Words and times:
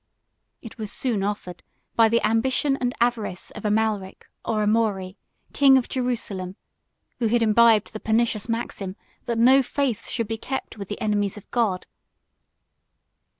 It 0.63 0.79
was 0.79 0.91
soon 0.91 1.21
offered 1.21 1.61
by 1.95 2.09
the 2.09 2.25
ambition 2.25 2.75
and 2.81 2.95
avarice 2.99 3.51
of 3.51 3.65
Amalric 3.65 4.25
or 4.43 4.63
Amaury, 4.63 5.15
king 5.53 5.77
of 5.77 5.87
Jerusalem, 5.87 6.55
who 7.19 7.27
had 7.27 7.43
imbibed 7.43 7.93
the 7.93 7.99
pernicious 7.99 8.49
maxim, 8.49 8.95
that 9.25 9.37
no 9.37 9.61
faith 9.61 10.07
should 10.09 10.27
be 10.27 10.39
kept 10.39 10.75
with 10.75 10.87
the 10.87 10.99
enemies 10.99 11.37
of 11.37 11.47
God. 11.51 11.85